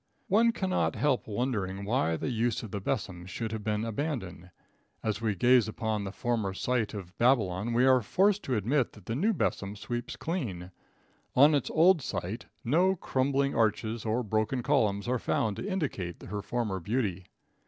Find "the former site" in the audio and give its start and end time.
6.05-6.95